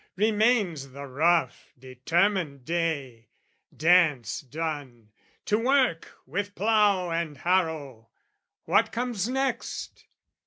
Remains 0.15 0.93
the 0.93 1.05
rough 1.05 1.69
determined 1.77 2.65
day: 2.65 3.29
dance 3.77 4.41
done, 4.41 5.11
To 5.45 5.59
work, 5.59 6.17
with 6.25 6.55
plough 6.55 7.11
and 7.11 7.37
harrow! 7.37 8.09
What 8.65 8.91
comes 8.91 9.29
next? 9.29 10.07